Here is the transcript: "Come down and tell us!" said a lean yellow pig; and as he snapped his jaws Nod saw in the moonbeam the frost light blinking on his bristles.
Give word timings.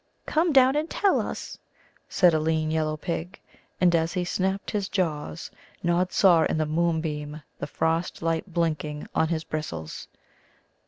"Come 0.25 0.51
down 0.51 0.75
and 0.75 0.89
tell 0.89 1.19
us!" 1.21 1.59
said 2.09 2.33
a 2.33 2.39
lean 2.39 2.71
yellow 2.71 2.97
pig; 2.97 3.39
and 3.79 3.93
as 3.93 4.13
he 4.13 4.25
snapped 4.25 4.71
his 4.71 4.89
jaws 4.89 5.51
Nod 5.83 6.11
saw 6.11 6.41
in 6.45 6.57
the 6.57 6.65
moonbeam 6.65 7.43
the 7.59 7.67
frost 7.67 8.23
light 8.23 8.51
blinking 8.51 9.07
on 9.13 9.27
his 9.27 9.43
bristles. 9.43 10.07